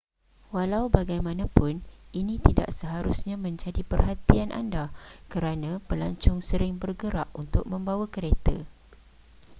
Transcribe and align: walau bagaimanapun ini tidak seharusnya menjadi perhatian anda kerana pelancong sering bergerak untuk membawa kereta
walau 0.53 0.85
bagaimanapun 0.95 1.73
ini 2.19 2.35
tidak 2.47 2.69
seharusnya 2.79 3.35
menjadi 3.45 3.81
perhatian 3.91 4.49
anda 4.59 4.85
kerana 5.33 5.71
pelancong 5.87 6.39
sering 6.49 6.73
bergerak 6.83 7.29
untuk 7.41 7.63
membawa 7.71 8.05
kereta 8.15 8.57